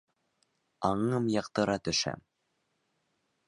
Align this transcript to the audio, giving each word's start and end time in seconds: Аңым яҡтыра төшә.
Аңым 0.89 1.29
яҡтыра 1.35 1.77
төшә. 1.89 2.17